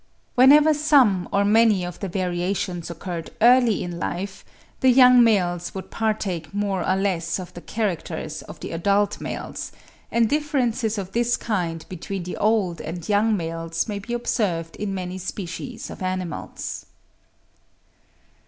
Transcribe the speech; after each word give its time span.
Whenever 0.33 0.73
some 0.73 1.29
or 1.31 1.45
many 1.45 1.85
of 1.85 1.99
the 1.99 2.09
variations 2.09 2.89
occurred 2.89 3.29
early 3.39 3.83
in 3.83 3.99
life, 3.99 4.43
the 4.79 4.89
young 4.89 5.23
males 5.23 5.75
would 5.75 5.91
partake 5.91 6.51
more 6.51 6.83
or 6.83 6.95
less 6.95 7.37
of 7.37 7.53
the 7.53 7.61
characters 7.61 8.41
of 8.41 8.59
the 8.61 8.71
adult 8.71 9.21
males; 9.21 9.71
and 10.11 10.27
differences 10.27 10.97
of 10.97 11.11
this 11.11 11.37
kind 11.37 11.85
between 11.87 12.23
the 12.23 12.37
old 12.37 12.81
and 12.81 13.07
young 13.09 13.37
males 13.37 13.87
may 13.87 13.99
be 13.99 14.13
observed 14.13 14.75
in 14.77 14.91
many 14.95 15.19
species 15.19 15.91
of 15.91 16.01
animals. 16.01 16.87